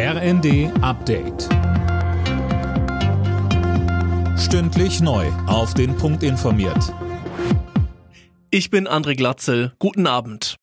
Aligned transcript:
RND 0.00 0.70
Update. 0.80 1.48
Stündlich 4.38 5.00
neu. 5.00 5.26
Auf 5.48 5.74
den 5.74 5.96
Punkt 5.96 6.22
informiert. 6.22 6.94
Ich 8.52 8.70
bin 8.70 8.86
André 8.86 9.16
Glatzel. 9.16 9.72
Guten 9.80 10.06
Abend. 10.06 10.54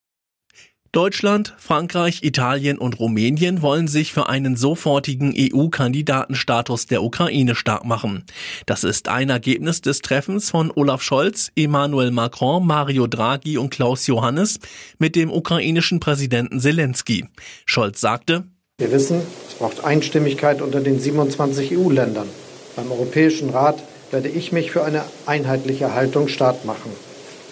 Deutschland, 0.90 1.54
Frankreich, 1.58 2.22
Italien 2.22 2.78
und 2.78 2.98
Rumänien 2.98 3.60
wollen 3.60 3.88
sich 3.88 4.14
für 4.14 4.30
einen 4.30 4.56
sofortigen 4.56 5.34
EU-Kandidatenstatus 5.36 6.86
der 6.86 7.02
Ukraine 7.02 7.54
stark 7.54 7.84
machen. 7.84 8.24
Das 8.64 8.84
ist 8.84 9.10
ein 9.10 9.28
Ergebnis 9.28 9.82
des 9.82 10.00
Treffens 10.00 10.48
von 10.48 10.72
Olaf 10.74 11.02
Scholz, 11.02 11.52
Emmanuel 11.54 12.10
Macron, 12.10 12.66
Mario 12.66 13.06
Draghi 13.06 13.58
und 13.58 13.68
Klaus 13.68 14.06
Johannes 14.06 14.60
mit 14.98 15.14
dem 15.14 15.30
ukrainischen 15.30 16.00
Präsidenten 16.00 16.58
Zelensky. 16.58 17.28
Scholz 17.66 18.00
sagte, 18.00 18.46
wir 18.78 18.92
wissen, 18.92 19.22
es 19.48 19.54
braucht 19.54 19.84
Einstimmigkeit 19.84 20.60
unter 20.60 20.80
den 20.80 21.00
27 21.00 21.76
EU-Ländern. 21.78 22.28
Beim 22.76 22.92
Europäischen 22.92 23.48
Rat 23.48 23.82
werde 24.10 24.28
ich 24.28 24.52
mich 24.52 24.70
für 24.70 24.84
eine 24.84 25.02
einheitliche 25.24 25.94
Haltung 25.94 26.28
stark 26.28 26.64
machen. 26.66 26.92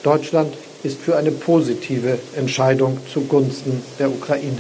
Deutschland 0.02 0.55
ist 0.82 1.01
für 1.01 1.16
eine 1.16 1.30
positive 1.30 2.18
Entscheidung 2.37 2.98
zugunsten 3.10 3.82
der 3.98 4.10
Ukraine. 4.10 4.59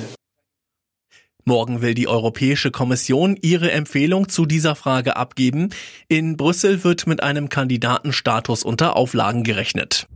Morgen 1.44 1.82
will 1.82 1.92
die 1.92 2.08
Europäische 2.08 2.70
Kommission 2.70 3.36
ihre 3.42 3.70
Empfehlung 3.70 4.30
zu 4.30 4.46
dieser 4.46 4.74
Frage 4.74 5.16
abgeben. 5.16 5.68
In 6.08 6.38
Brüssel 6.38 6.82
wird 6.82 7.06
mit 7.06 7.22
einem 7.22 7.50
Kandidatenstatus 7.50 8.62
unter 8.62 8.96
Auflagen 8.96 9.44
gerechnet. 9.44 10.06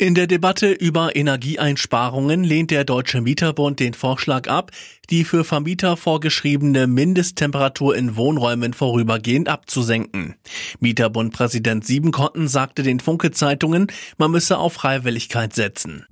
In 0.00 0.14
der 0.14 0.28
Debatte 0.28 0.70
über 0.70 1.16
Energieeinsparungen 1.16 2.44
lehnt 2.44 2.70
der 2.70 2.84
Deutsche 2.84 3.20
Mieterbund 3.20 3.80
den 3.80 3.94
Vorschlag 3.94 4.46
ab, 4.46 4.70
die 5.10 5.24
für 5.24 5.42
Vermieter 5.42 5.96
vorgeschriebene 5.96 6.86
Mindesttemperatur 6.86 7.96
in 7.96 8.14
Wohnräumen 8.14 8.74
vorübergehend 8.74 9.48
abzusenken. 9.48 10.36
Mieterbundpräsident 10.78 11.84
Siebenkotten 11.84 12.46
sagte 12.46 12.84
den 12.84 13.00
Funke 13.00 13.32
Zeitungen, 13.32 13.88
man 14.18 14.30
müsse 14.30 14.58
auf 14.58 14.74
Freiwilligkeit 14.74 15.52
setzen. 15.52 16.06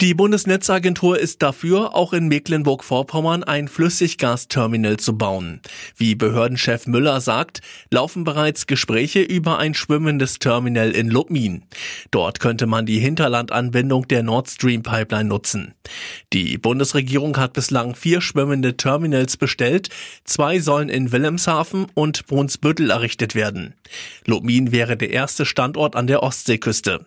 Die 0.00 0.14
Bundesnetzagentur 0.14 1.18
ist 1.18 1.42
dafür, 1.42 1.94
auch 1.94 2.14
in 2.14 2.28
Mecklenburg-Vorpommern 2.28 3.44
ein 3.44 3.68
Flüssiggasterminal 3.68 4.96
zu 4.96 5.18
bauen. 5.18 5.60
Wie 5.94 6.14
Behördenchef 6.14 6.86
Müller 6.86 7.20
sagt, 7.20 7.60
laufen 7.90 8.24
bereits 8.24 8.66
Gespräche 8.66 9.20
über 9.20 9.58
ein 9.58 9.74
schwimmendes 9.74 10.38
Terminal 10.38 10.92
in 10.92 11.10
Lubmin. 11.10 11.64
Dort 12.10 12.40
könnte 12.40 12.66
man 12.66 12.86
die 12.86 12.98
Hinterlandanbindung 12.98 14.08
der 14.08 14.22
Nord 14.22 14.48
Stream 14.48 14.82
Pipeline 14.82 15.28
nutzen. 15.28 15.74
Die 16.32 16.56
Bundesregierung 16.56 17.36
hat 17.36 17.52
bislang 17.52 17.94
vier 17.94 18.22
schwimmende 18.22 18.78
Terminals 18.78 19.36
bestellt. 19.36 19.90
Zwei 20.24 20.60
sollen 20.60 20.88
in 20.88 21.12
Wilhelmshaven 21.12 21.88
und 21.92 22.26
Brunsbüttel 22.26 22.90
errichtet 22.90 23.34
werden. 23.34 23.74
Lubmin 24.24 24.72
wäre 24.72 24.96
der 24.96 25.10
erste 25.10 25.44
Standort 25.44 25.94
an 25.94 26.06
der 26.06 26.22
Ostseeküste. 26.22 27.04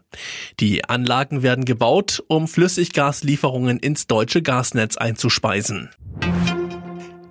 Die 0.60 0.86
Anlagen 0.86 1.42
werden 1.42 1.66
gebaut, 1.66 2.24
um 2.28 2.48
Flüssiggas 2.48 2.83
Flüssiggaslieferungen 2.84 3.80
ins 3.80 4.08
deutsche 4.08 4.42
Gasnetz 4.42 4.98
einzuspeisen. 4.98 5.90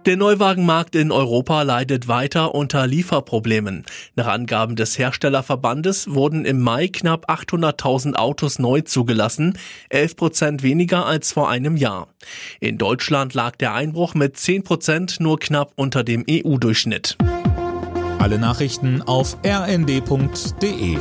Der 0.07 0.17
Neuwagenmarkt 0.17 0.97
in 0.97 1.13
Europa 1.13 1.63
leidet 1.63 2.09
weiter 2.09 2.55
unter 2.55 2.87
Lieferproblemen. 2.87 3.85
Nach 4.17 4.27
Angaben 4.27 4.75
des 4.77 4.99
Herstellerverbandes 4.99 6.13
wurden 6.13 6.45
im 6.45 6.61
Mai 6.61 6.89
knapp 6.89 7.31
800.000 7.31 8.15
Autos 8.15 8.59
neu 8.59 8.81
zugelassen, 8.81 9.59
11 9.91 10.17
Prozent 10.17 10.63
weniger 10.63 11.07
als 11.07 11.33
vor 11.33 11.51
einem 11.51 11.77
Jahr. 11.77 12.09
In 12.59 12.79
Deutschland 12.79 13.35
lag 13.35 13.55
der 13.57 13.75
Einbruch 13.75 14.15
mit 14.15 14.37
10 14.39 14.65
Prozent 14.65 15.21
nur 15.21 15.39
knapp 15.39 15.73
unter 15.77 16.03
dem 16.03 16.25
EU-Durchschnitt. 16.29 17.17
Alle 18.19 18.39
Nachrichten 18.39 19.03
auf 19.03 19.37
rnd.de 19.45 20.97